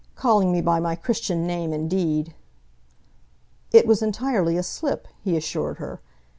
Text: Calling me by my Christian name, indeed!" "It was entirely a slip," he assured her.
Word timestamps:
Calling 0.15 0.51
me 0.51 0.61
by 0.61 0.79
my 0.79 0.95
Christian 0.95 1.45
name, 1.45 1.71
indeed!" 1.71 2.33
"It 3.71 3.85
was 3.85 4.01
entirely 4.01 4.57
a 4.57 4.63
slip," 4.63 5.07
he 5.23 5.37
assured 5.37 5.77
her. 5.77 6.01